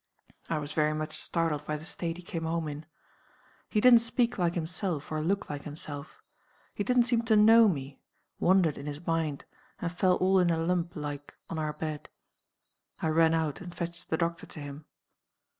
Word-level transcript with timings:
I 0.49 0.57
was 0.57 0.71
very 0.73 0.93
much 0.95 1.15
startled 1.19 1.63
by 1.67 1.77
the 1.77 1.85
state 1.85 2.17
he 2.17 2.23
came 2.23 2.45
home 2.45 2.67
in. 2.67 2.87
He 3.69 3.79
didn't 3.79 3.99
speak 3.99 4.39
like 4.39 4.55
himself, 4.55 5.11
or 5.11 5.21
look 5.21 5.47
like 5.47 5.61
himself: 5.63 6.23
he 6.73 6.83
didn't 6.83 7.03
seem 7.03 7.21
to 7.25 7.35
know 7.35 7.67
me 7.67 8.01
wandered 8.39 8.79
in 8.79 8.87
his 8.87 9.05
mind, 9.05 9.45
and 9.79 9.91
fell 9.91 10.15
all 10.15 10.39
in 10.39 10.49
a 10.49 10.57
lump 10.57 10.95
like 10.95 11.35
on 11.51 11.59
our 11.59 11.73
bed. 11.73 12.09
I 12.99 13.09
ran 13.09 13.35
out 13.35 13.61
and 13.61 13.75
fetched 13.75 14.09
the 14.09 14.17
doctor 14.17 14.47
to 14.47 14.59
him. 14.59 14.85